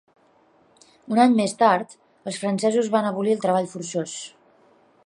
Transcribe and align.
Un 1.15 1.21
any 1.25 1.35
més 1.41 1.53
tard, 1.59 1.93
els 2.31 2.41
francesos 2.45 2.91
van 2.97 3.13
abolir 3.13 3.37
el 3.39 3.45
treball 3.47 3.71
forçós. 3.77 4.19